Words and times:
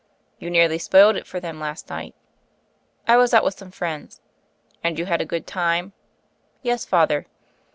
"You 0.39 0.49
nearly 0.49 0.79
spoiled 0.79 1.15
it 1.15 1.27
for 1.27 1.39
them 1.39 1.59
last 1.59 1.87
night." 1.91 2.15
"I 3.07 3.17
was 3.17 3.35
out 3.35 3.43
with 3.43 3.55
some 3.55 3.69
friends." 3.69 4.19
"And 4.83 4.97
you 4.97 5.05
had 5.05 5.21
a 5.21 5.25
good 5.29 5.45
time?" 5.45 5.93
"Yes, 6.63 6.85
Father." 6.85 7.27